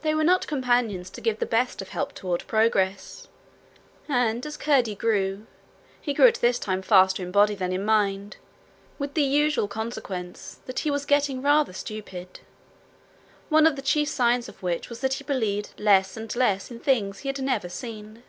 They 0.00 0.12
were 0.12 0.24
not 0.24 0.48
companions 0.48 1.08
to 1.10 1.20
give 1.20 1.38
the 1.38 1.46
best 1.46 1.80
of 1.80 1.90
help 1.90 2.14
toward 2.14 2.44
progress, 2.48 3.28
and 4.08 4.44
as 4.44 4.56
Curdie 4.56 4.96
grew, 4.96 5.46
he 6.00 6.14
grew 6.14 6.26
at 6.26 6.40
this 6.40 6.58
time 6.58 6.82
faster 6.82 7.22
in 7.22 7.30
body 7.30 7.54
than 7.54 7.70
in 7.70 7.84
mind 7.84 8.38
with 8.98 9.14
the 9.14 9.22
usual 9.22 9.68
consequence, 9.68 10.58
that 10.66 10.80
he 10.80 10.90
was 10.90 11.06
getting 11.06 11.42
rather 11.42 11.72
stupid 11.72 12.40
one 13.50 13.68
of 13.68 13.76
the 13.76 13.82
chief 13.82 14.08
signs 14.08 14.48
of 14.48 14.64
which 14.64 14.88
was 14.88 14.98
that 14.98 15.14
he 15.14 15.22
believed 15.22 15.78
less 15.78 16.16
and 16.16 16.34
less 16.34 16.68
in 16.68 16.80
things 16.80 17.20
he 17.20 17.28
had 17.28 17.40
never 17.40 17.68
seen. 17.68 18.24